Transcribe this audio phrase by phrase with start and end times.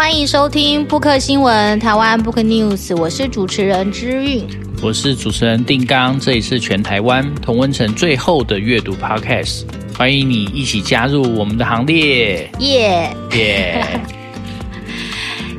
[0.00, 4.46] 欢迎收听 Book 新闻台湾 Book News，我是主持人之韵，
[4.82, 13.14] 我是主持人定刚，这里是全台湾同温层最后的阅读 Podcast，欢迎你一起加入我们的行列，耶。
[13.32, 13.84] 耶！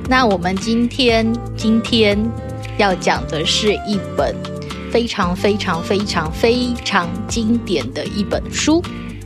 [0.10, 2.18] 那我们今天今天
[2.80, 4.36] 要讲的是一本
[4.92, 8.82] 非常非常非常非常经典的一本书。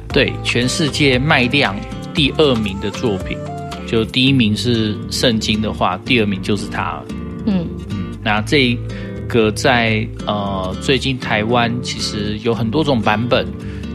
[0.09, 1.73] 对，全世界卖量
[2.13, 3.37] 第二名的作品，
[3.85, 7.01] 就第一名是圣经的话，第二名就是他。
[7.45, 8.77] 嗯嗯，那这
[9.27, 13.45] 个在呃最近台湾其实有很多种版本，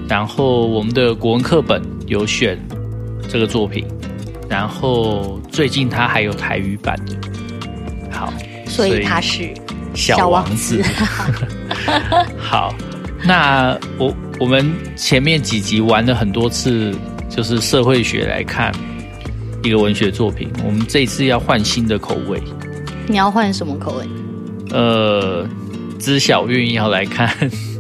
[0.08, 2.58] 然后我们的国文课本有选
[3.28, 3.84] 这个作品，
[4.48, 7.16] 然后最近它还有台语版的。
[8.10, 8.32] 好，
[8.66, 9.52] 所以他是
[9.94, 10.82] 小王子。
[12.38, 12.74] 好，
[13.24, 14.14] 那我。
[14.40, 16.96] 我们前面几集玩了很多次，
[17.28, 18.72] 就是社会学来看
[19.62, 20.50] 一个文学作品。
[20.64, 22.42] 我们这次要换新的口味。
[23.06, 24.08] 你要换什么口味？
[24.70, 25.46] 呃，
[25.98, 27.28] 知晓运要来看，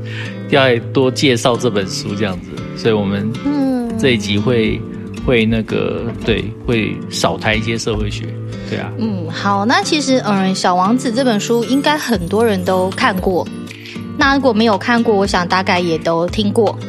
[0.50, 2.48] 要多介绍这本书这样子。
[2.76, 4.80] 所以我们嗯这一集会、
[5.14, 8.26] 嗯、会那个对，会少谈一些社会学。
[8.68, 8.90] 对啊。
[8.98, 13.46] 嗯，好，那其实嗯，《小王子》这本书应该很多人都看过。
[14.18, 16.88] 那如果没有看过，我想大概也都听过，嗯，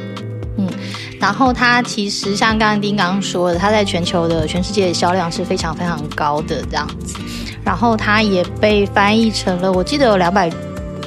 [1.21, 7.15] 然后它其实像刚刚丁刚说的，它在全球的全世界的销量是非常非常高的这样子，
[7.63, 10.51] 然后它也被翻译成了，我记得有两百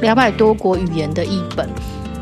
[0.00, 1.68] 两百多国语言的译本，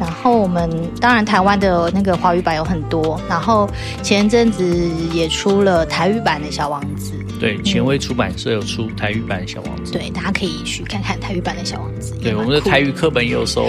[0.00, 3.68] 然后我们当然台湾的那个华语版有很多，然后
[4.02, 4.64] 前阵子
[5.12, 7.12] 也出了台语版的小王子。
[7.42, 12.14] 对，前卫出版社有出台语版的《小王子》，对，大家可以去看看台语版的《小王子》。
[12.22, 13.68] 对，我们的台语课本也有收。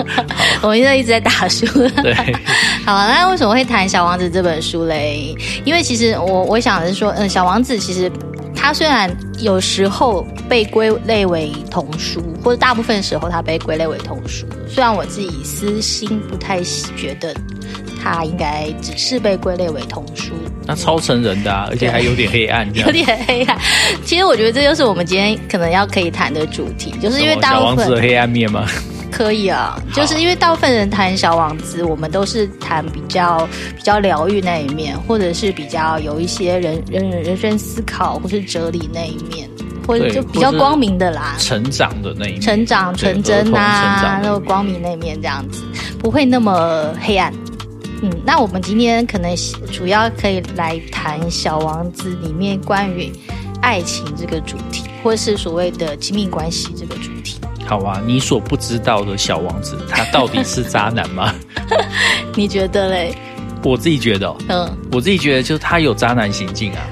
[0.60, 1.64] 我们现在一直在打书。
[2.02, 2.12] 对，
[2.84, 5.34] 好，那为什么会谈《小王子》这本书嘞？
[5.64, 8.12] 因为其实我我想的是说，嗯，《小王子》其实
[8.54, 16.62] 它虽然有时候被归类为童书，或者大部分时候它被归类为童书，虽然我自己私心不太
[16.94, 17.34] 觉得。
[18.12, 20.32] 它应该只是被归类为童书，
[20.64, 23.58] 那超成人的啊，而且还有点黑暗， 有点黑暗。
[24.04, 28.66] 其实我觉得这就是我们今天可能要可以谈的主题，就是因为大部分小王子的黑暗面吗？
[29.10, 39.48] 可以啊，就是因为大部分人谈小王子，我们都是谈比较比较疗愈那一面，或者是比较有一些人人人生思考或是哲理那一面，
[39.86, 45.62] 或者就比较光明的啦，成长的那一面，成长纯真啊，那个光明那一面这样子，
[45.98, 47.32] 不会那么黑暗。
[48.02, 49.34] 嗯，那我们今天可能
[49.72, 53.10] 主要可以来谈《小王子》里面关于
[53.62, 57.38] 爱情这个主题，或是所谓的亲密关系这个主题。
[57.64, 61.34] 好啊，你所不知道的小王子，他到底是渣男吗？
[62.36, 63.14] 你觉得嘞？
[63.64, 66.86] 我自己觉得，嗯，我自己觉得就是他有渣男行径啊，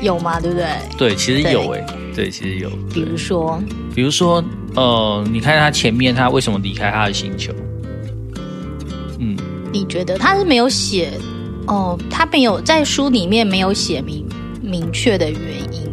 [0.00, 0.38] 有吗？
[0.38, 0.66] 对不对？
[0.96, 2.70] 对，其实有诶、欸，对，其实有。
[2.92, 3.60] 比如说，
[3.94, 4.44] 比如说，
[4.76, 7.52] 呃，你看他前面他为什么离开他的星球？
[9.72, 9.74] 嗯。
[9.74, 11.10] 你觉得他是没有写
[11.66, 11.98] 哦？
[12.10, 14.26] 他没有在书里面没有写明
[14.60, 15.40] 明确的原
[15.72, 15.90] 因。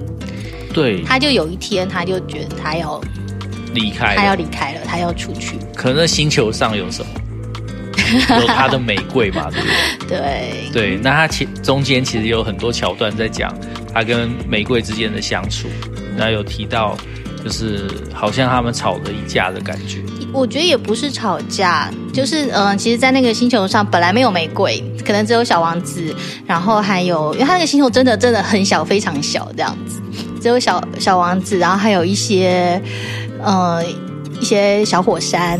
[0.73, 3.01] 对，他就有一天他就觉得他要
[3.73, 5.57] 离开，他要离开了，他要出去。
[5.75, 7.11] 可能星球上有什么？
[8.41, 9.49] 有他的玫瑰嘛？
[9.51, 9.67] 对不
[10.07, 10.17] 对？
[10.71, 13.53] 对对，那他其中间其实有很多桥段在讲
[13.93, 15.67] 他跟玫瑰之间的相处，
[16.17, 16.97] 然后有提到。
[17.41, 19.99] 就是好像他们吵了一架的感觉，
[20.31, 29.99] 我觉得也不是吵架，就是嗯、其实，在那个星球上本来没有玫瑰，可能只有小王子，然后还有，因为他那个星球真的真的很小，非常小这样子，
[30.41, 32.81] 只有小小王子，然后还有一些
[33.43, 33.83] 呃
[34.39, 35.59] 一些小火山，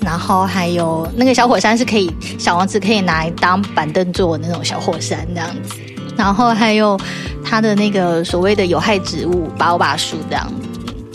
[0.00, 5.74] 然后还有那个小火山是可以小王子可以拿来当板凳坐的那种小火山这样子，
[6.16, 6.98] 然后还有
[7.44, 10.52] 他的那个所谓的有害植物巴欧巴树这样。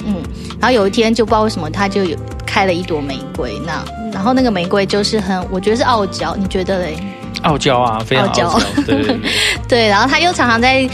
[0.06, 0.16] 嗯，
[0.60, 2.18] 然后有一天就不知道为什么他就有
[2.54, 6.96] 开了一朵玫瑰，那然后那个玫瑰就是很，我觉得是傲娇，你觉得嘞？
[7.42, 9.20] 傲娇啊，非常傲娇，傲娇 对对
[9.68, 10.88] 对，然后他又常常在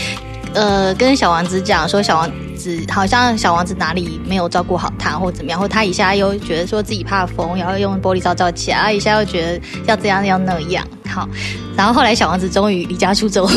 [0.53, 11.27] 呃跟小王子讲说，小王子好像小王子哪里没有照顾好他，或怎么样，或他一下又觉得说自己怕风，然后用玻璃罩罩起来，一下又觉得要这样要那样，好。
[11.75, 13.53] 然后后来小王子终于离家出走了。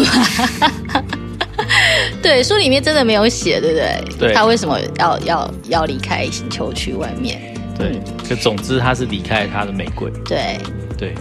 [2.20, 4.04] 对，书里面真的没有写，对不对？
[4.18, 4.34] 对。
[4.34, 7.40] 他为什么要要要离开星球去外面？
[7.82, 8.00] 对。
[8.28, 10.10] 就总之，他是离开他的玫瑰。
[10.24, 10.58] 对
[10.96, 11.14] 对。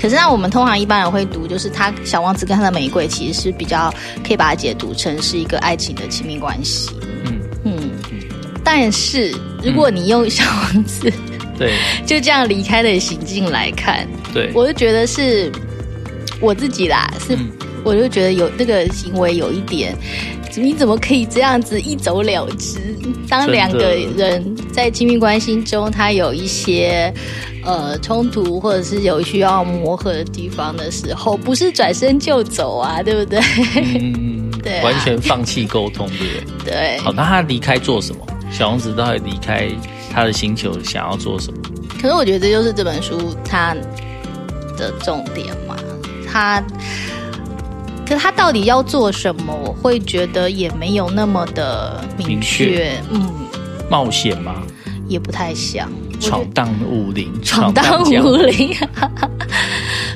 [0.00, 3.92] 可是，那我们通常一般人会读，就是他小王子跟他的玫瑰，其实是比较
[4.26, 6.90] 可以把它解读成是一个爱情的亲密关系。
[7.24, 7.90] 嗯嗯。
[8.64, 9.32] 但是，
[9.62, 11.12] 如果你用小王子
[11.56, 11.72] 对
[12.04, 15.50] 就这样离开的行径来看，对，我就觉得是
[16.40, 17.48] 我自己啦，是、嗯、
[17.84, 19.96] 我就觉得有那个行为有一点。
[20.56, 22.78] 你怎么可以这样子一走了之？
[23.28, 27.12] 当两个人在亲密关系中，他有一些
[27.64, 33.40] 呃冲突，或者是有需要磨合的地方的时候，不是转身就走啊，对不对？
[33.76, 36.72] 嗯，对、啊，完全放弃沟通，对不对？
[36.72, 36.98] 对。
[36.98, 38.26] 好，那他离开做什么？
[38.50, 39.68] 小王子到底离开
[40.10, 41.58] 他的星球想要做什么？
[42.00, 43.74] 可是我觉得这就是这本书它
[44.76, 45.76] 的重点嘛，
[46.30, 46.62] 他。
[48.06, 49.52] 可是他到底要做什么？
[49.52, 52.66] 我会觉得也没有那么的明确。
[52.66, 53.32] 明确嗯，
[53.90, 54.62] 冒险吗？
[55.08, 55.90] 也不太像。
[56.20, 58.74] 闯荡武林，闯荡武林。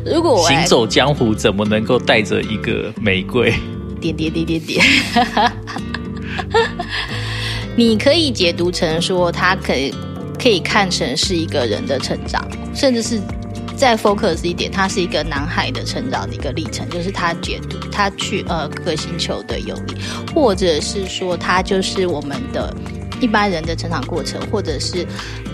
[0.07, 3.53] 如果我行走江湖，怎么能够带着一个玫瑰？
[4.01, 4.85] 点点点点点。
[7.77, 9.93] 你可以解读成说，他可以
[10.43, 12.43] 可以看成是一个人的成长，
[12.75, 13.21] 甚至是。
[13.81, 19.95] 再 focus 一点，它是一个男孩的成长的一个历程，就是他解读他去呃各个星球的游历，
[20.35, 22.77] 或者是说他就是我们的
[23.23, 25.07] 一般人的成长过程，或者是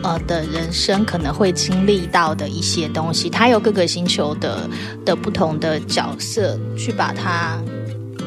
[0.03, 4.69] 呃的人生可能会经历到的一些东西，他有各个星球的
[5.05, 7.57] 的不同的角色去把它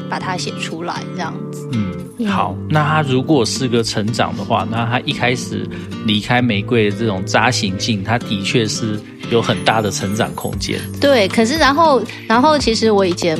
[0.08, 1.68] 把它写出来，这样子。
[1.74, 5.68] 嗯，好，那他如果是个成长的话，那他一开始
[6.06, 8.98] 离开玫瑰的这种扎行径，他的确是。
[9.30, 10.80] 有很大的成长空间。
[11.00, 13.38] 对，可是然后，然后其实我以前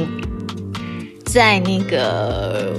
[1.24, 2.72] 在那个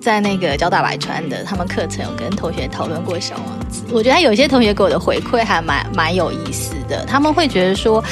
[0.00, 3.82] 在那个交大百川的他们课程，有跟同学讨论过《小王子》。
[3.92, 7.04] 我觉得有些同学给我的回馈还蛮蛮有意思的。
[7.06, 8.02] 他们会觉得说，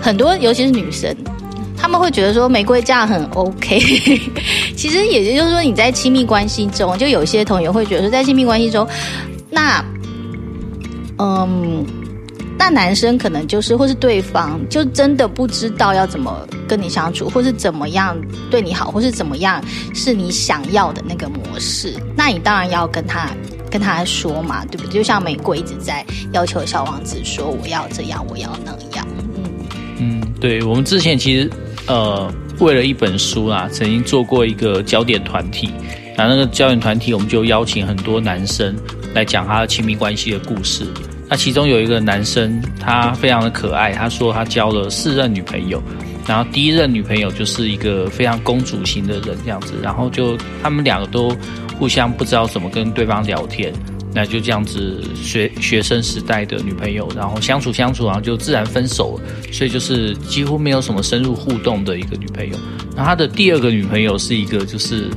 [0.00, 1.16] 很多尤其是女生，
[1.76, 3.78] 他们会觉得说玫瑰这样很 OK。
[4.76, 8.86] 其实也就是说，你在亲密关系中，就有些同学会觉得说，在亲密关系中，
[9.50, 9.84] 那
[11.18, 11.86] 嗯。
[12.58, 18.14] 那男生可能就是，或是对方就真的不知道要怎么跟你相处，或是怎么样
[18.50, 19.62] 对你好，或是怎么样
[19.94, 21.94] 是你想要的那个模式。
[22.16, 23.30] 那你当然要跟他
[23.70, 24.94] 跟他说嘛，对不对？
[24.94, 29.06] 就像玫瑰一直在要求小王子说：“我要这样，我要那样。”
[29.36, 29.44] 嗯
[29.98, 31.50] 嗯，对，我们之前其实
[31.86, 35.70] 呃为了一本书啊，曾经做过一个焦点团体，
[36.16, 38.76] 然后那个焦点团体我们就邀请很多男生
[39.14, 40.84] 来讲他的亲密关系的故事。
[41.28, 43.92] 那其中有一个男生，他非常的可爱。
[43.92, 45.82] 他说他交了四任女朋友，
[46.26, 51.36] 然后第一任女朋友就是一个非常公主型的人这样子，然后就他们两个都
[51.78, 53.72] 互相不知道怎么跟对方聊天，
[54.14, 62.56] 那就这样子学学生时代的女朋友，然后相处相处，然后就自然分手了，所以就是几乎没有什么深入互动的一个女朋友。
[62.96, 65.08] 那他的第二个女朋友是一个就是。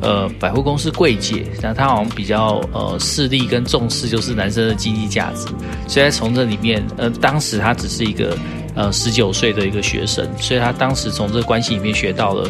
[0.00, 5.48] 呃，百货公司柜姐，但他好像比较呃势利跟重视，就是男生的经济价值。
[5.88, 8.38] 所以从这里面，呃，当时他只是一个
[8.76, 12.48] 呃十九岁的一个学生，所以他当时从这关系里面学到了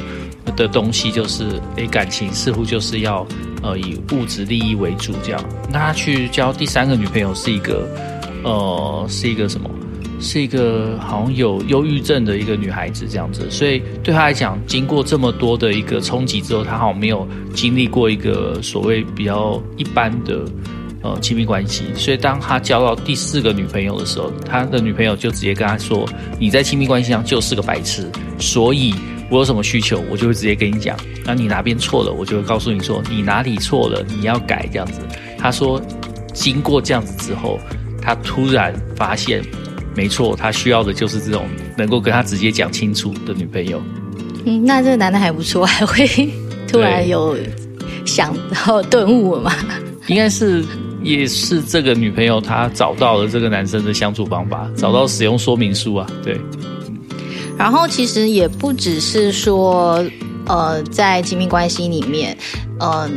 [0.56, 3.26] 的东西，就是诶，感情似乎就是要
[3.62, 5.44] 呃以物质利益为主这样。
[5.72, 7.88] 那他去交第三个女朋友是一个
[8.44, 9.68] 呃是一个什么？
[10.20, 17.24] 是一个好像有忧郁症的一个女孩子这样子，所以对她来讲，经过这么多的一个冲击之后，她好像没有
[17.54, 20.44] 经历过一个所谓比较一般的
[21.04, 21.84] 呃亲密关系。
[21.94, 26.04] 所以当她交到第四个女朋友的时候，她的女朋友就直接跟她说
[26.36, 28.10] ：“你在亲密关系上就是个白痴，
[28.40, 28.92] 所以
[29.30, 30.96] 我有什么需求，我就会直接跟你讲。
[31.25, 35.00] 那你哪边错了，我就会告诉你说你哪里错了，你要改这样子。”
[35.38, 35.80] 他说
[36.32, 37.58] ：“经过这样子之后，
[38.00, 39.42] 他突然发现。”
[39.97, 43.82] 没错，他需要的就是这种能够跟他直接讲清楚的女朋友。
[44.44, 46.06] 嗯，那这个男的还不错，还会
[46.68, 47.37] 突然有
[48.06, 48.32] 想
[48.64, 49.52] 到顿悟了吗？
[50.06, 50.64] 应该是
[51.02, 56.06] 也是这个女朋友她找到了这个男生的相处方法，找到使用说明书啊。
[56.23, 56.40] 对，
[57.58, 60.02] 然后其实也不只是说，
[60.46, 62.36] 呃，在亲密关系里面，
[62.78, 63.10] 呃，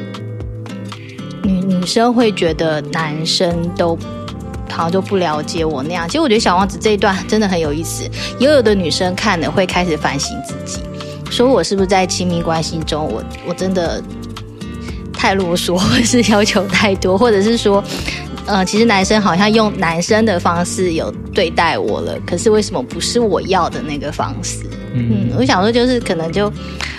[1.44, 3.98] 女女生会觉得男生都。
[4.74, 6.08] 好像就不了解我那样。
[6.08, 8.10] 其实我觉得小王子这一段真的很有意思。
[8.40, 10.80] 也有的女生看了会开始反省自己，
[11.30, 14.02] 说我是不是在亲密关系中，我我真的
[15.12, 17.84] 太啰嗦，或是要求太多，或者是说，
[18.48, 24.60] 呃，其实男生好像用男生的方式有对待我了，可是为什么不是我要的那个方式？
[24.94, 26.52] 嗯，嗯，我想说就是可能就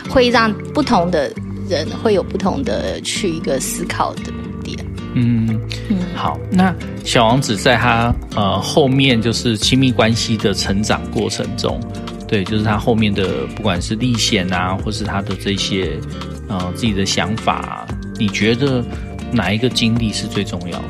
[0.08, 1.30] 会让不同的
[1.68, 4.32] 人会有不同的去一个思考的
[4.62, 4.78] 点。
[5.14, 6.38] 嗯嗯，好。
[6.50, 11.78] 那小王子在他呃后面就是亲密关系的成长过程中，
[12.26, 15.99] 对，就是他后面的不管是历险啊，或是他的这些
[16.49, 18.82] 呃自己的想法，你觉得
[19.30, 20.84] 哪一个经历是最重要的？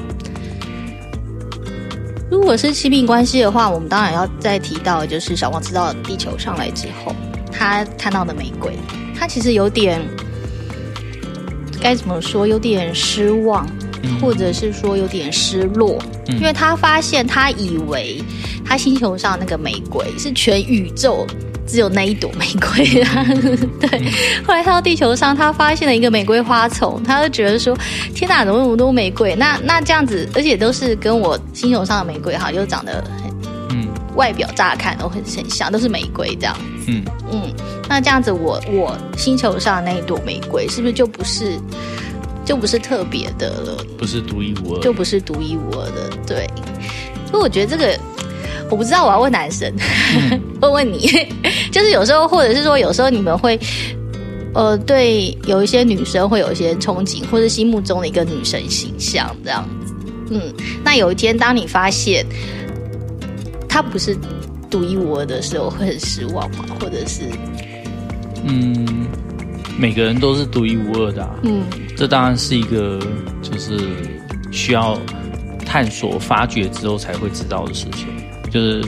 [2.33, 7.15] 如果是亲密关系的话，我们当然要再提到，就是小王知道地球上来之后，
[7.53, 8.75] 他看到的玫瑰，
[9.15, 10.01] 他其实有点。
[11.79, 13.67] 该怎么说，有点失望，
[14.03, 15.99] 嗯、或者是说有点失落，
[16.29, 18.23] 嗯、因为他发现他以为
[18.65, 21.27] 他星球上那个玫瑰是全宇宙
[21.73, 23.25] 只有那一朵玫瑰啊，
[23.81, 23.88] 对。
[23.99, 24.12] 嗯、
[24.47, 27.75] 后来他到地球上，他发现了一个玫瑰花丛，他就觉得说
[28.14, 29.35] ：“天哪，怎么那么多玫瑰？
[29.35, 33.33] 那那这样子，而且都是跟我星球上的玫瑰哈，又长得很，
[33.71, 36.55] 嗯，外表乍看都很很像，都是玫瑰这样。
[36.87, 37.50] 嗯嗯。
[37.88, 41.59] 那这样子我，我我星球上的那一朵玫瑰，是不是就不是
[42.45, 43.85] 就不是特别的了？
[43.97, 46.11] 不是独一无二，就不是独一无二的。
[46.26, 46.47] 对，
[47.31, 47.99] 所以我觉得这个，
[48.73, 49.71] 我不知道，我要问男生，
[50.31, 51.07] 嗯、 问问你，
[51.71, 53.61] 就是有时候，或者是说，有时候你们会，
[54.55, 59.95] 呃，对，有一些女生会有一些憧憬，或者心目中的一个女神形象这样子。
[60.31, 60.41] 嗯，
[60.83, 62.25] 那有一天，当你发现
[63.69, 64.17] 她不是
[64.71, 66.64] 独一无二的时候，会很失望吗？
[66.81, 67.25] 或者是？
[68.43, 69.07] 嗯，
[69.79, 71.35] 每个人都是独一无二的啊。
[71.43, 71.64] 嗯，
[71.95, 72.99] 这当然是一个
[73.43, 73.79] 就是
[74.50, 74.99] 需要
[75.67, 78.07] 探索、发掘之后才会知道的事情。
[78.52, 78.82] 就是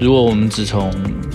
[0.00, 0.90] 如果我们只从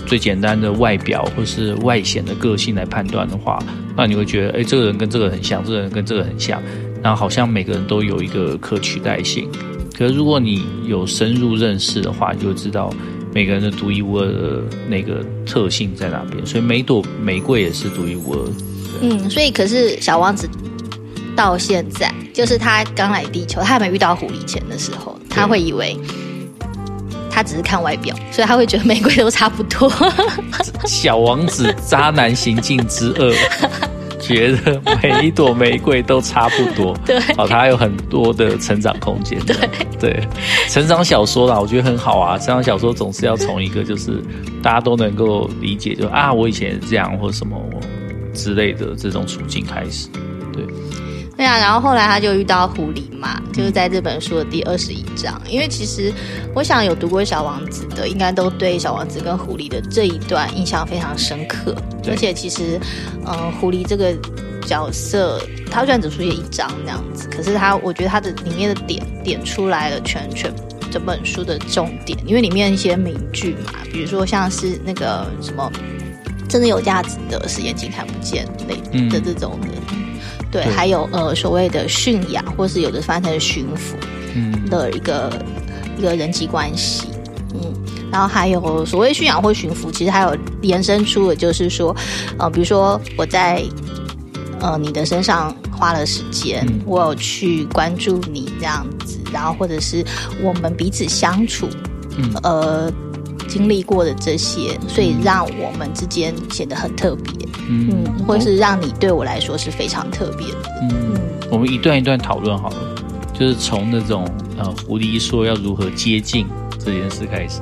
[0.06, 3.58] 最简单的外表或是外显的个性来判断的话，
[3.96, 6.62] 那你会觉得，哎，这个人跟这个很像，这个人跟这个很像，
[7.02, 9.48] 然后好像每个人都有一个可取代性。
[9.96, 12.92] 可是如果你有深入认识的话，你就知道。
[13.34, 16.44] 每个人的独一无二的那个特性在哪边？
[16.44, 18.50] 所以每朵玫瑰也是独一无二。
[19.00, 20.46] 嗯，所以可是小王子
[21.34, 25.96] 到现在，就是他刚来地球，他还没遇到狐狸前的时候，他会以为
[27.32, 29.90] 他只是看外表，所以他会觉得玫瑰都差不多。
[30.86, 33.34] 小王子渣男行径之二。
[34.20, 39.56] 觉得每一朵玫瑰都差不多， 对，好，它还有很多的成长空间，对，
[39.98, 40.28] 对，
[40.68, 42.38] 成长小说啦，我觉得很好啊。
[42.38, 44.22] 成长小说总是要从一个就是
[44.62, 47.60] 大家都能够理解就，就啊，我以前是这样或什么
[48.32, 50.06] 之类的这种处境开始，
[51.36, 51.46] 对。
[51.46, 55.40] 啊，然后后来他就遇到狐狸嘛，就是在这本书的第二十一章。
[55.48, 56.12] 因为其实
[56.54, 61.76] 我想有读过《小王子》的，应该都对小王子跟狐狸的这一段印象非常深刻。
[62.08, 62.80] 而且其实，
[63.26, 64.14] 嗯、呃，狐狸这个
[64.66, 70.52] 角色，他虽然只出现一章那样子，可是他，我觉得他的里面的点点出来了全全
[70.90, 72.18] 整本书的重点。
[72.26, 75.70] 因为里面一些名句嘛，比如说像是那个什么，
[76.48, 78.76] 真的有价值的是眼睛看不见类
[79.08, 79.68] 的这种的。
[80.52, 83.96] 嗯对，还有呃所谓的驯养，或是有的翻成驯服，
[84.34, 87.08] 嗯，的一个、嗯、一个人际关系，
[87.54, 87.72] 嗯，
[88.12, 91.96] 然后还有所谓驯养或驯服，其实还有延伸出的就是说，
[92.38, 93.64] 呃，比如说我在
[94.60, 100.04] 呃你的身上花了时间，嗯、我有去关注你这样子，然后或者是
[100.42, 101.66] 我们彼此相处，
[102.18, 102.92] 嗯，呃。
[103.52, 110.56] 经历过的这些，所以让我们之间显得很特别，嗯，嗯，或是让你对我来说是非常特别的。
[110.80, 112.76] 嗯，嗯，我们一段一段讨论好了，
[113.34, 116.46] 就是从那种呃狐狸说要如何接近
[116.78, 117.60] 这件事开始。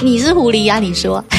[0.00, 0.78] 你是狐狸呀？
[0.78, 1.24] 啊，你说。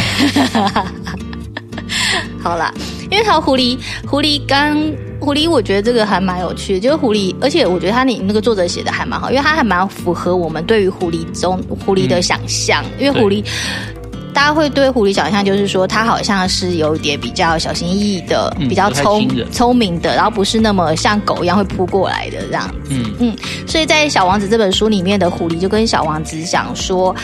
[2.42, 2.74] 好啦，
[3.12, 4.80] 因为他狐狸，狐狸刚。
[5.26, 13.44] 狐狸，我觉得这个还蛮有趣的，就是狐狸，而且我觉得他你那个作者写的还蛮好，因为他还蛮符合我们对于狐狸中狐狸的想象，嗯、因为狐狸。
[14.36, 22.76] 大家会对狐狸想象就是说，它好像是有一点比较小心翼翼的，嗯、比较聪聪明的，然后不是那么像狗一样会扑过来的这样子。
[22.90, 27.16] 嗯嗯，所以在《小王子》这本书里面的狐狸就跟小王子讲说，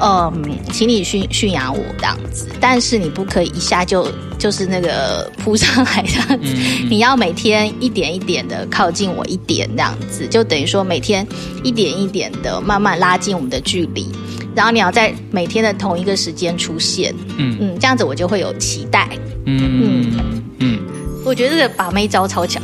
[0.00, 0.32] 嗯，
[0.72, 4.06] 请你驯驯养我这样子，但是你不可以一下就
[4.38, 11.26] 就是那个扑上来这样子，嗯、你要每天一点一点的靠近我一点这样子，就等于说每天
[11.64, 14.06] 一点一点的慢慢拉近我们的距离。
[14.54, 19.08] 然后你要在每天的同一个时间出现，嗯嗯，这样子我就会有期待，
[19.46, 20.12] 嗯
[20.58, 20.78] 嗯
[21.22, 22.60] 我觉得这个把妹招超强。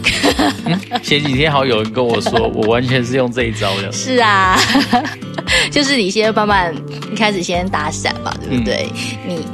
[0.64, 3.92] 嗯、前几天好像有人跟我说，我完全是用这一招的。
[3.92, 4.58] 是啊，
[5.70, 6.74] 就是你先慢慢，
[7.12, 8.88] 一开始先打伞嘛，对不对？
[9.28, 9.44] 嗯、你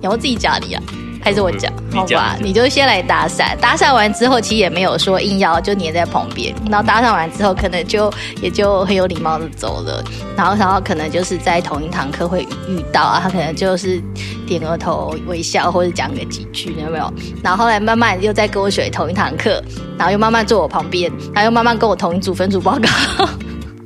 [0.00, 0.82] 然后自己家里啊？
[1.28, 2.38] 还是我讲，好吧？
[2.40, 6.54] 你就先来搭讪，搭讪完之后，其实也没有说硬要就黏在旁边。
[6.70, 10.02] 然后搭讪完之后，可能就也就很有礼貌的走了。
[10.34, 14.02] 然后，然后可能就是在同一堂课会遇到啊，他可能就是
[14.46, 17.12] 点个头微笑，或者讲个几句，有没有？
[17.42, 19.62] 然后后来慢慢又再跟我选同一堂课，
[19.98, 23.28] 然后又慢慢坐我旁边，然后又慢慢跟我同一组分组报告。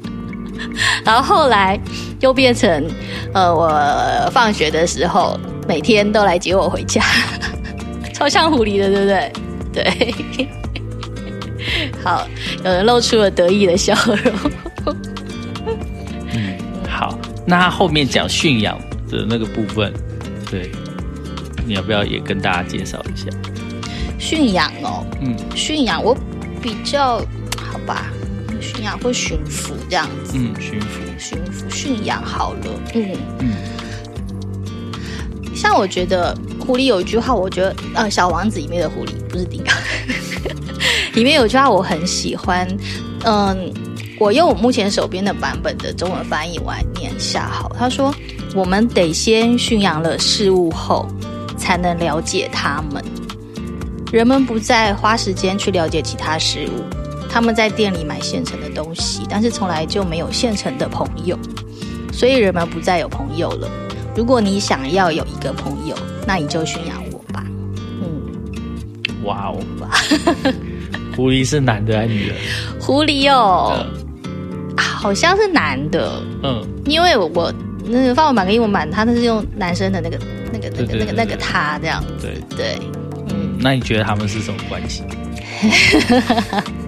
[1.04, 1.76] 然后后来
[2.20, 2.88] 又变成，
[3.34, 5.37] 呃，我放学的时候。
[5.66, 7.02] 每天都来接我回家，
[8.12, 9.33] 超像狐狸的，对不对？
[9.73, 10.49] 对，
[12.04, 12.26] 好，
[12.64, 14.52] 有人露出了得意的笑容。
[16.33, 18.78] 嗯，好，那他后面讲驯养
[19.09, 19.92] 的那个部分，
[20.50, 20.71] 对，
[21.66, 23.26] 你要不要也跟大家介绍一下？
[24.19, 26.16] 驯养哦，嗯，驯养我
[26.61, 27.16] 比较
[27.57, 28.11] 好吧，
[28.61, 32.61] 驯养或驯服这样子，嗯，驯服，驯服，驯养好了，
[32.95, 33.49] 嗯嗯。
[35.62, 39.78] 像我觉得狐狸有一句话，我觉得呃，《小王子》里面的狐狸不是迪卡，
[41.14, 42.66] 里面有一句话我很喜欢，
[43.25, 43.73] 嗯，
[44.19, 47.71] 我用我目前手边的版本的中文翻译我来念下好。
[47.78, 48.12] 他说
[48.57, 51.07] ：“我们得先驯养了事物后，
[51.57, 53.00] 才能了解他们。
[54.12, 56.83] 人们不再花时间去了解其他事物，
[57.31, 61.38] 他们在店里买现成的东西，但是从来就没有现成的朋友，
[62.12, 63.71] 所以人们不再有朋友了。”
[64.14, 67.45] 如果你想要有一个朋友，那你就驯养我吧。
[68.02, 69.59] 嗯，哇哦，
[71.16, 72.35] 狐狸是男的还是女的？
[72.81, 73.73] 狐狸哦，
[74.26, 76.23] 嗯、好像是男的。
[76.42, 77.52] 嗯，因为我
[77.85, 80.19] 那个法文版跟英文版，他都是用男生的那个、
[80.52, 82.04] 那个、那个、那个、那个他这样。
[82.21, 82.78] 对对，
[83.31, 85.02] 嗯，那你觉得他们是什么关系？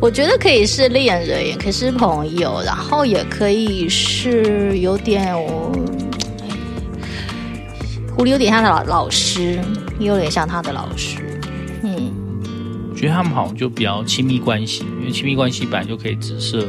[0.00, 5.70] 我觉得可以是恋人，也可以是朋友，然后也可以是有点我，
[8.16, 9.60] 狐狸有点像他的老老师，
[9.98, 11.18] 也有点像他的老师。
[11.82, 12.10] 嗯，
[12.90, 16.66] 我觉得他们好像就比较亲密关系，因为亲密关系本来就可以指涉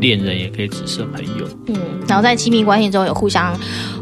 [0.00, 1.46] 恋人，也可以指涉朋友。
[1.68, 1.76] 嗯，
[2.08, 3.56] 然后在亲密关系中有互相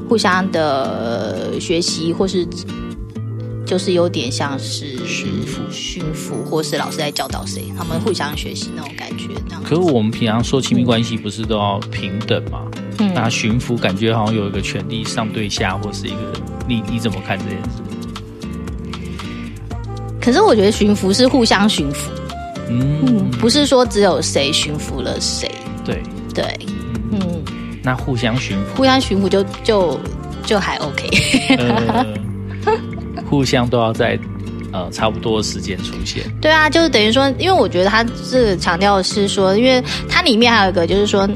[0.08, 2.48] 互相的学习，或是。
[3.70, 9.28] 就是有点像是驯服、驯服，或是老师在教导谁，他们互相学习那种感觉。
[9.46, 9.62] 这样。
[9.62, 12.62] 可是我们平常说亲密关系，不是都要平等吗？
[12.98, 13.14] 嗯。
[13.14, 16.16] 那驯服感觉好像有一个权利上对下，或是一个
[16.66, 17.80] 你你怎么看这件事？
[20.20, 22.10] 可是我觉得驯服是互相驯服，
[22.68, 25.48] 嗯，嗯，不是说只有谁驯服了谁。
[25.84, 26.02] 对
[26.34, 26.58] 对，
[27.12, 27.20] 嗯。
[27.84, 29.96] 那互相驯服，互相驯服就就
[30.44, 31.08] 就还 OK。
[31.56, 32.04] 呃
[33.30, 34.18] 互相都要在
[34.72, 36.24] 呃差不多的时间出现。
[36.40, 41.28] 对啊，就是等于说，因为我觉得他这个强调的是说，因为它里面还有一个就是说，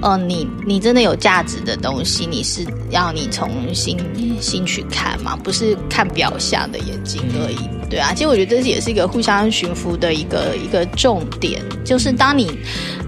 [0.00, 3.98] 呃，你你真的有价值的东西，你是要你从心
[4.40, 7.56] 心去看嘛，不是看表象的眼睛而已。
[7.56, 12.50] 嗯、对啊，其实我觉得这也是一个互相驯服的一个一个重点，就是当你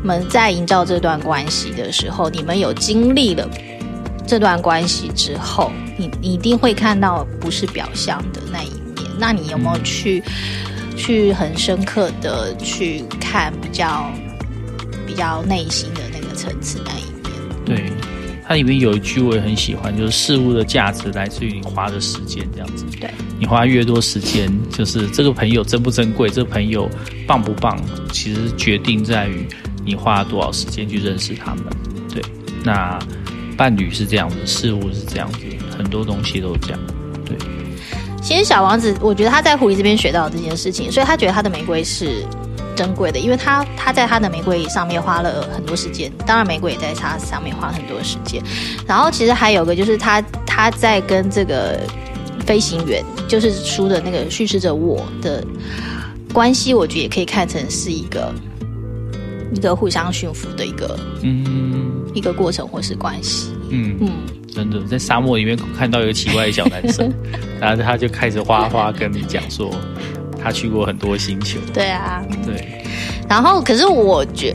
[0.03, 3.49] 们在营造这段关系的时候，你们有经历了
[4.27, 5.71] 这段关系之后。
[5.97, 10.21] 你你一定会看到不是表象的那一面，那你有没有去、
[10.97, 14.11] 去很深刻的去看比较
[15.07, 17.33] 比较内心的那个层次那一面？
[17.65, 17.93] 对，
[18.45, 22.85] 它里面有一句我也很喜欢，就是事物的价值来自于你花的时间，这样子。
[23.01, 23.09] 对，
[23.39, 26.91] 你花越多时间，就是这个朋友珍不珍贵，这个朋友
[27.25, 27.81] 棒不棒，
[28.13, 29.47] 其实决定在于
[29.85, 31.67] 你花了多少时间去认识他们。
[32.13, 32.21] 对，
[32.65, 32.99] 那
[33.57, 35.39] 伴侣是这样子，事物是这样子。
[35.77, 36.81] 很多东西都这样，
[37.25, 37.37] 对。
[38.23, 42.25] 其实小王子，我觉得他在狐狸这边学到这件事情，所以他觉得他的玫瑰是
[42.77, 48.43] 珍贵的，因为他他在他的玫瑰上面花了很多时间，当然玫瑰也在他上面花了很多时间。
[48.87, 51.81] 然后其实还有个就是他他在跟这个
[52.47, 55.45] 飞行员，就是书的那个叙事者我的
[56.33, 58.33] 关系，我觉得也可以看成是一个
[59.53, 64.11] 一个互相驯服的一个嗯一个过程或是关系，嗯嗯。
[64.55, 67.13] 真的在沙漠里面看到一个奇怪的小男生，
[67.61, 69.69] 然 后他就开始花花跟你讲说，
[70.41, 71.59] 他去过很多星球。
[71.73, 72.85] 对啊，对。
[73.29, 74.55] 然后，可是我觉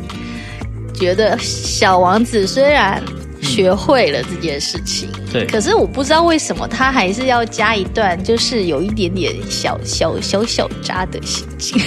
[0.94, 3.04] 觉得小王子虽然
[3.42, 11.82] 学会了这件事情，嗯、对，可是我不知道为什么他还是要加一段，就是有一点点小小小小渣的心情。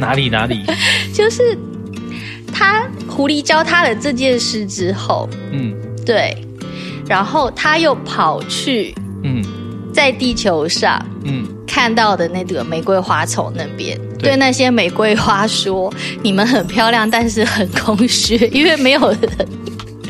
[0.00, 0.64] 哪里哪里？
[1.14, 1.56] 就是
[2.52, 5.74] 他狐狸教他了这件事之后，嗯，
[6.06, 6.34] 对。
[7.06, 9.44] 然后他又跑去，嗯，
[9.92, 19.48] 在地球上，嗯，看到的那个玫瑰花丛那边，对，对那些玫瑰花说：“你们很漂亮，但是很空虚，因为没有人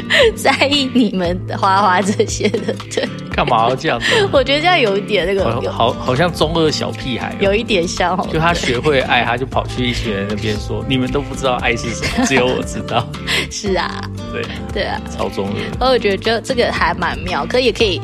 [0.36, 4.06] 在意你们的花花这些的。”对，干嘛要这样子？
[4.32, 8.16] 我觉得这样有一点那个好，好，好像中二小屁孩，有一点像。
[8.30, 13.06] 就他学会爱，他就跑去一群人那边说：“你们都不知道爱是什么， 只有我知道。”
[13.50, 14.02] 是啊。
[14.32, 15.86] 对对啊，超中二。
[15.86, 18.00] 而我觉得这这个还蛮妙，可也可以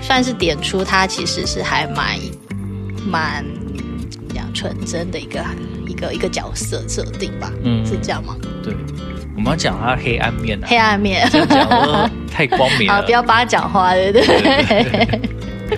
[0.00, 2.18] 算是点出他其实是还蛮
[3.04, 3.44] 蛮
[4.34, 5.44] 讲纯真的一个
[5.88, 7.50] 一个一个角色设定吧？
[7.64, 8.36] 嗯，是这样吗？
[8.62, 8.72] 对，
[9.36, 15.20] 我们要讲他黑暗面啊，黑暗面，讲太光明了， 好，不要帮他讲话，对不对？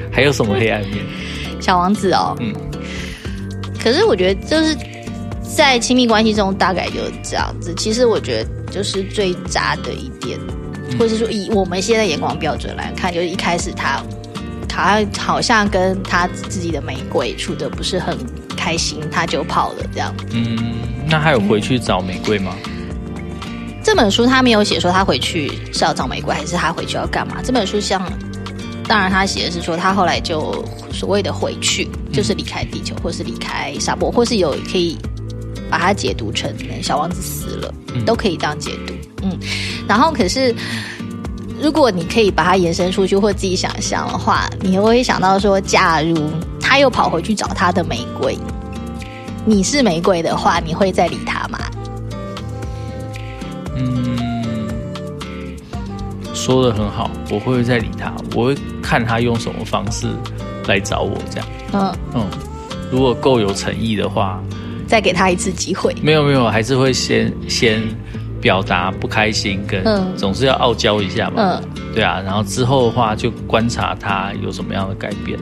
[0.13, 0.99] 还有什么黑暗面？
[1.61, 2.55] 小王子哦，嗯，
[3.83, 4.77] 可是我觉得就是
[5.43, 7.75] 在亲密关系中大概就是这样子。
[7.77, 8.51] 其实我觉得。
[8.71, 10.39] 就是最渣的一点，
[10.99, 14.03] 或者是说以我们现在眼光标准来看，就是一开始他
[14.71, 18.15] 好像好像跟他自己的玫瑰处的不是很
[18.59, 20.15] 开心，他就跑了这样。
[20.33, 20.75] 嗯，
[21.09, 22.55] 那他有回去找玫瑰吗？
[23.89, 27.37] 嗯、这本书他没有写说他回去是要找玫瑰，还是他回去要干嘛？
[27.43, 28.03] 这本书像，
[28.87, 34.99] 当然他写的是说他后来就所谓的回去，就是离开地球，或是离开沙漠，或是有可以
[35.71, 37.73] 把它解读成小王子死了，
[38.05, 38.93] 都可以当解读。
[39.23, 39.39] 嗯，
[39.89, 40.55] 然后可是。
[41.61, 46.17] 如果你可以把它延伸出去，或自己想象的话，你会想到说，假如
[46.61, 48.39] 他又跑回去找他的玫瑰，
[49.45, 51.59] 你是玫瑰的话，你会再理他吗？
[56.49, 60.07] 说的很好，我会再理他，我会看他用什么方式
[60.67, 61.47] 来找我，这样。
[61.75, 62.27] 嗯嗯，
[62.91, 64.43] 如果够有诚意的话，
[64.87, 65.95] 再给他一次机会。
[66.01, 67.83] 没有没有，还是会先先。
[68.41, 69.83] 表达不开心，跟
[70.17, 75.37] 总是要傲娇一下嘛，嗯，对啊，然后之后的话就观察他有什么样的改变。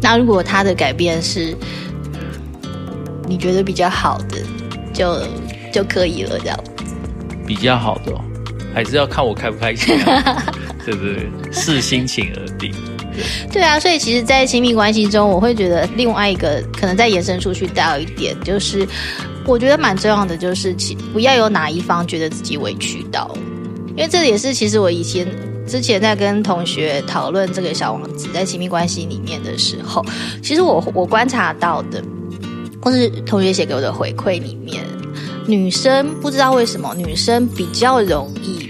[0.00, 1.54] 那如果他的改变是
[3.28, 4.38] 你觉得比较好的，
[4.94, 5.18] 就
[5.70, 6.58] 就可以了，这样。
[7.46, 8.12] 比较好的，
[8.76, 10.44] 还是要看我开不开心啊，
[10.84, 11.26] 对不对？
[11.50, 12.70] 视心情而定。
[13.50, 18.86] 对，啊，所以其实，在亲密关系中，我会觉得另外一个可能再延伸出去带有一点，就是。
[19.46, 23.30] 我觉得蛮重要的，就是其不要有哪一方觉得自己委屈到，
[23.90, 25.24] 因为这也是其实我以前
[25.68, 30.04] 之前在跟同学讨论这个小王子在亲密关系里面的时候，
[30.42, 32.02] 其实我我观察到的，
[32.82, 34.82] 或是同学写给我的回馈里面，
[35.46, 38.68] 女生不知道为什么女生比较容易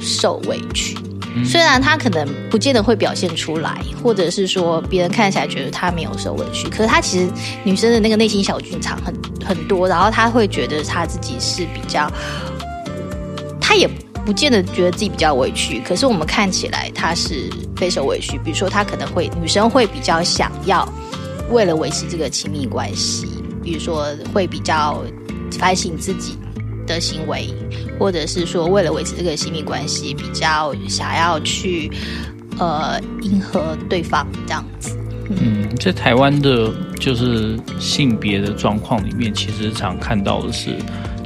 [0.00, 0.96] 受委屈。
[1.44, 7.28] 虽然她可能不见得会表现出来，或者是说别人看起来觉得她没有受委屈，可是她其实
[7.64, 9.14] 女生的那个内心小剧场很
[9.46, 12.10] 很多，然后他会觉得他自己是比较，
[13.60, 13.88] 他也
[14.26, 18.38] 不见得觉得自己比较委屈，可是我们看起来他是备受委屈。
[18.44, 20.86] 比如说他可能会女生会比较想要
[21.50, 23.26] 为了维持这个亲密关系，
[23.62, 25.02] 比如说会比较
[25.58, 26.36] 反省自己
[26.86, 27.48] 的行为。
[27.98, 31.88] 或者是说，为了维持这个亲密关系，比较想要去
[32.58, 34.98] 呃迎合对方这样子。
[35.28, 40.74] 嗯，在台湾的，就是性别的状况里面，其实常看到的是，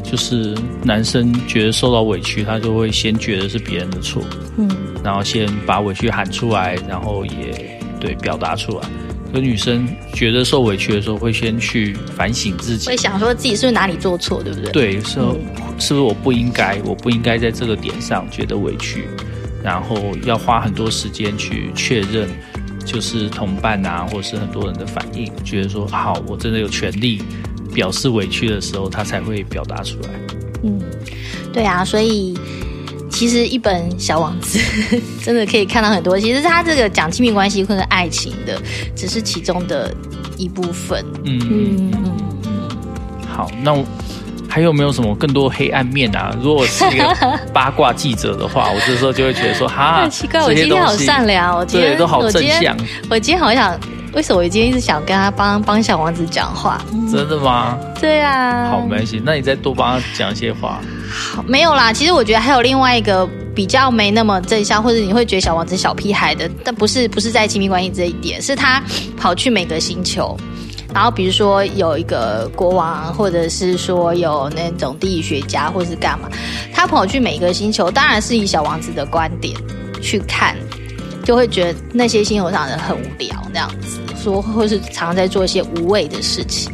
[0.03, 4.23] 就是男生觉得受到委屈，他就会先觉得是别人的错，
[4.59, 4.69] 嗯，
[5.03, 8.87] 然后先把委屈喊出来，然后也对表达出来。
[9.33, 14.73] 可女生觉得受委屈的时候，会先去反省自己，会想说自己是不是哪里做错，对不对？
[14.73, 15.37] 对，是、嗯、
[15.79, 19.05] 是不是我不应该，我不应该在这个点上觉得委屈，
[19.63, 22.29] 然后要花很多时间去确认，
[22.85, 27.23] 就是同伴啊，或是很多人的反应，觉得说好，我真的有权利
[27.75, 30.09] 表示委屈的时候，他才会表达出来。
[30.63, 30.81] 嗯，
[31.53, 32.37] 对啊，所以。
[33.17, 34.59] 其实一本《小王子》
[35.25, 36.21] 真的可以看到很多。
[36.21, 38.61] 其实他这个讲亲密关系或者爱情的，
[38.95, 39.91] 只是其中的
[40.37, 41.03] 一部分。
[41.25, 42.13] 嗯嗯嗯。
[43.27, 43.75] 好，那
[44.47, 46.37] 还有没有什么更多黑暗面啊？
[46.43, 52.77] 如果是一个八卦记者的话，我这时候就会觉得说，哈，很 奇怪，我今天好善良，我今天都好正向。
[53.09, 53.75] 我今天好想，
[54.13, 56.79] 为什么我今天一直想跟他帮帮小王子讲话？
[57.11, 57.79] 真的吗？
[57.99, 58.69] 对啊。
[58.69, 60.83] 好，没关系，那你再多帮他讲一些话。
[61.09, 61.93] 好，没有啦。
[61.93, 68.83] 其实我觉得还有另外一个比较没那么正向，或者你会觉得小王子小屁孩的，但不是不是在亲密关系这一点，是他
[69.17, 70.37] 跑去每个星球，
[70.93, 76.29] 然后比如说有一个国王，或者是说有那种地理学家，或是干嘛，
[76.73, 79.57] 他跑去每个星球，当然是以小王子的观点
[80.03, 80.57] 去看，
[81.25, 86.73] 就会觉得那些星球上的人很无聊那样子，说或是常常在做一些无谓的事情。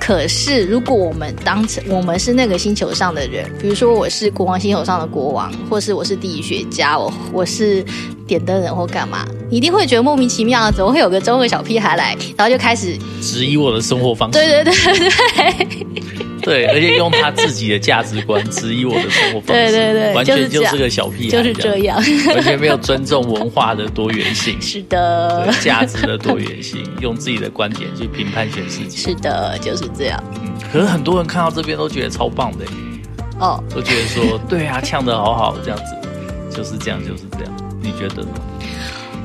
[0.00, 7.84] 可是，如果我们当成我们是那个星球上的人，比如说我是国王星球上的国王，或是我是地理学家，我我是
[8.26, 14.38] 点灯人或干嘛，你一定会觉得莫名其妙，怎么会有个中二小屁孩来，然后就开始质疑我的生活方式？
[14.40, 15.86] 对对对对。
[16.42, 21.96] 对，而且用他自己的价值观质疑我的生活方式，对对对，完全就是个小屁孩，就是这样，
[22.34, 30.22] 完全没有尊重文化的多元性， 是的，价值的多元性，用自己的观点去评判全世界，是的，就是这样。
[30.42, 32.64] 嗯，可是很多人看到这边都觉得超棒的，
[33.38, 37.52] 哦，都觉得说，对啊，唱的好好，这样子，就是这样，就是这样。
[37.82, 38.30] 你觉得呢？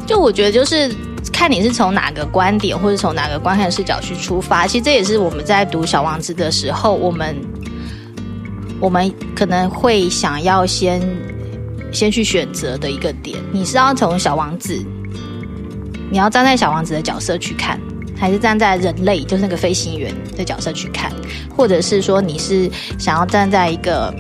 [0.06, 0.90] 就我觉得就是。
[1.32, 7.36] 看你是从哪个观点，或者从哪个观看视角去出发，其实这也是我们在读《小王子》的时候，我们
[8.80, 11.02] 我们可能会想要先
[11.92, 13.38] 先去选择的一个点。
[13.52, 14.78] 你是要从小王子，
[16.10, 17.80] 你要站在小王子的角色去看，
[18.18, 21.12] 还是站在人类，就是那个飞行员的角色去看，
[21.56, 24.14] 或者是说你是想要站在一个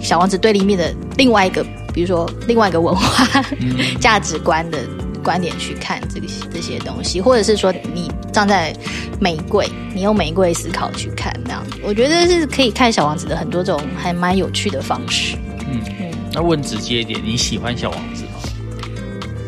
[0.00, 3.42] 小王子对立面的另外一个，比如说另外一个文化
[4.00, 4.78] 价值观的。
[5.20, 8.74] 观点去看这个这些东西，或者是说你站在
[9.20, 15.36] 玫瑰，你用玫瑰思考去看，那样我觉得是可以看小王子的很多种还蛮有趣的方式。
[15.70, 18.30] 嗯嗯，那问直接一点，你喜欢小王子吗？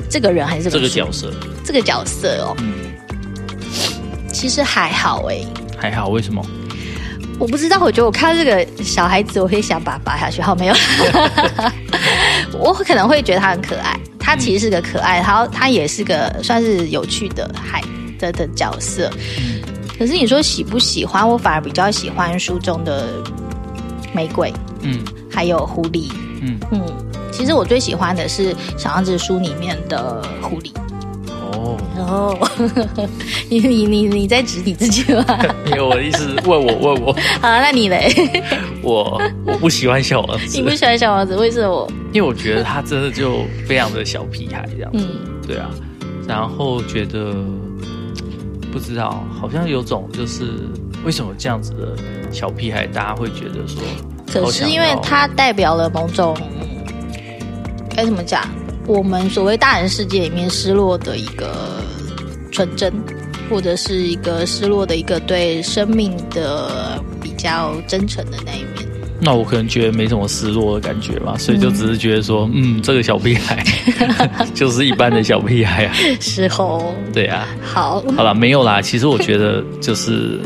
[0.08, 1.32] 这个人还是这个角色？
[1.64, 2.74] 这个角色哦，嗯，
[4.32, 5.44] 其实还好哎，
[5.78, 6.44] 还好，为什么？
[7.38, 10.40] 我不知道，我觉得我看到这个小孩子，我会想把他拔下去。
[10.40, 10.74] 好，没有，
[12.56, 13.98] 我可能会觉得他很可爱。
[14.22, 17.82] 他其实是个可爱，他他也是个算是有趣的孩
[18.18, 19.10] 的的角色。
[19.98, 23.08] 可是你说喜不喜欢，我反而比较喜欢书中的
[24.14, 26.80] 玫瑰，嗯，还有狐狸，嗯嗯。
[27.32, 30.70] 其实我最喜欢的是小王子书里面的狐狸。
[31.52, 32.48] 哦哦，
[33.48, 35.24] 你你你你在指你自己吗？
[35.70, 37.12] 没有，我的意思问我问我。
[37.40, 38.10] 好，那你嘞？
[38.82, 40.58] 我 我不喜欢小王子。
[40.58, 41.90] 你不喜欢小王子，为什么？
[42.12, 45.06] 因为我觉得他真的就非常的小屁孩这样子。
[45.08, 45.70] 嗯，对啊。
[46.26, 47.34] 然后觉得
[48.70, 50.44] 不知道，好像有种就是
[51.04, 51.96] 为什么这样子的
[52.32, 53.82] 小屁孩，大家会觉得说，
[54.32, 56.36] 可是因为他代表了某种
[57.94, 58.48] 该怎么讲？
[58.86, 61.54] 我们所谓大人世界里面失落的一个
[62.50, 62.92] 纯真，
[63.48, 68.71] 或者是一个失落的一个对生命的比较真诚的那一面。
[69.24, 73.64] 那我可能觉得没什么失落的感觉吧，所以就只是觉得说，嗯，嗯，这个小屁孩
[74.52, 75.94] 就是一般的小屁孩啊。
[76.20, 76.92] 是哦。
[77.12, 77.46] 对啊。
[77.62, 78.02] 好。
[78.16, 78.82] 好了，没有啦。
[78.82, 80.40] 其实我觉得就是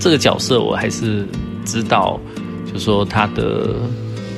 [0.00, 1.26] 这个角色，我还是
[1.64, 2.18] 知道，
[2.66, 3.74] 就是说他的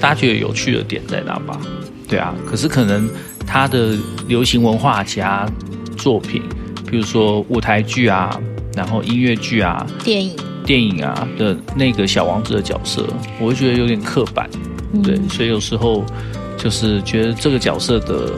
[0.00, 1.60] 大家觉得有趣的点在哪吧？
[2.08, 2.34] 对啊。
[2.44, 3.08] 可是可能。
[3.46, 3.94] 他的
[4.26, 5.46] 流行文化加
[5.98, 6.42] 作品，
[6.90, 8.40] 比如说舞台剧啊，
[8.74, 13.06] 然后音乐剧啊，电影电影啊的那个小王子的角色，
[13.40, 14.48] 我会觉得有点刻板，
[14.92, 16.04] 嗯、对，所以有时候
[16.56, 18.32] 就是觉得这个角色的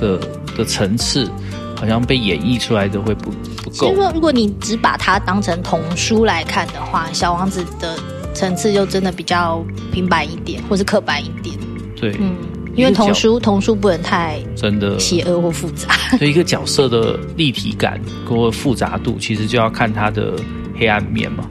[0.00, 0.18] 的
[0.56, 1.30] 的层次
[1.76, 3.30] 好像被演绎出来的会不
[3.62, 3.90] 不够。
[3.90, 7.98] 如果如果你只把它当成童书来看的话，小王子的
[8.34, 11.56] 层次就真的比较平板一点，或是刻板一点。
[11.94, 12.34] 对，嗯。
[12.76, 20.34] 因为童书童书不能太真的邪恶或复杂， 所以一个角色的立体感或复杂度，其实就要看他的
[20.78, 21.50] 黑暗面嘛。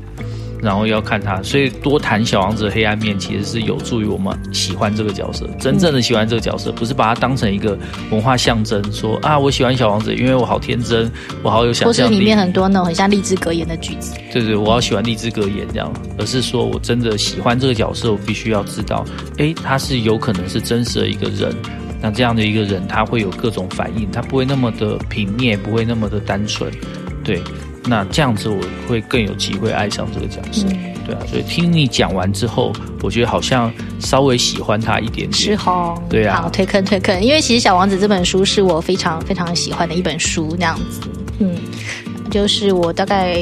[0.62, 5.48] 然后要看他，所以多谈小王子黑暗面，其实是有助于我们喜欢这个角色。
[5.60, 7.78] 真正的喜欢这个角色，不是把它当成一个
[8.12, 11.12] 文化象征，说啊，我喜欢小王子，因为我好天真，
[11.44, 12.10] 我好有想象力。
[12.10, 14.16] 或是里面很多那种很像励志格言的句子。
[14.32, 19.06] 对对，我要喜欢励志格言这样，而是说我真的喜欢这个角色，我必须要知道，
[19.38, 21.56] 哎，他是有可能是真实的一个人。
[22.00, 26.72] 那这样的一个人，他会有各种反应，他不会那么的平面，不会那么的单纯，
[27.24, 27.42] 对。
[27.88, 35.32] 那这样子我会更有机会爱上这个角色，嗯、对啊，所以听你讲完之后，我觉得好像稍微喜欢他一点点。
[35.32, 41.00] 是哦，对啊，好推坑推坑，因为其实《小王子》这本书是我非常非常喜欢的一本书，那样子，
[41.40, 41.56] 嗯，
[42.30, 43.38] 就是我大概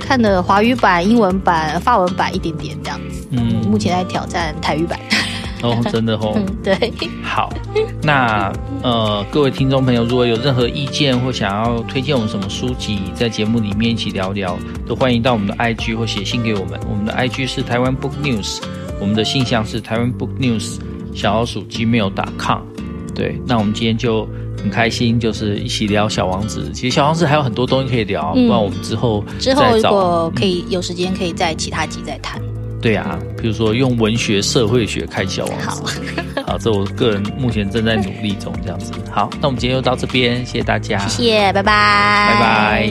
[0.00, 4.98] 看的华语版、英文版、法文版一点点这样子，嗯，目前在挑战台语版。
[5.62, 7.52] 哦， 真的哦，嗯，对，好，
[8.02, 16.78] 那呃，各位听众朋友，如果有任何意见或想要推荐我们什么书籍，在节目里面一起聊聊，都欢迎到我们的 IG 或写信给我们。
[16.90, 18.60] 我们的 IG 是台湾 Book News，
[19.00, 20.78] 我们的信箱是台湾 Book News
[21.14, 22.60] 小老鼠 gmail.com。
[23.14, 24.26] 对，那我们今天就
[24.58, 26.70] 很开心，就是一起聊小王子。
[26.72, 32.40] 其实小王子还有很多东西可以聊，嗯、不然我们之后之后如果可以有时间，可以在其他集再谈。
[32.82, 35.82] 对啊，比如说用文学、社会学看小王子。
[36.34, 38.92] 好， 好，这我个人目前正在努力中，这样子。
[39.08, 42.90] 好，那我们今天就到这边，谢谢大家，谢谢，拜拜，拜拜。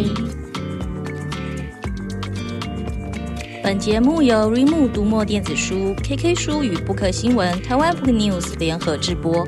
[3.61, 9.45] 本节目由 Readmoo 读墨电子书、KK 书与布克新闻、台湾 Book News 联合制播。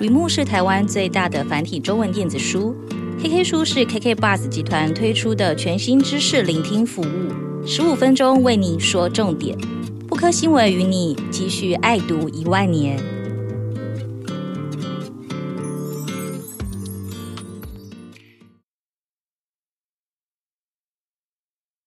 [0.00, 2.74] Readmoo 是台湾最大的繁体中文电子书
[3.22, 7.28] ，KK 书是 KK Bus 集团推出的全新知识聆听服务，
[7.66, 9.56] 十五分钟为你说重点。
[10.06, 13.13] 不氪新闻与你继续爱读一万年。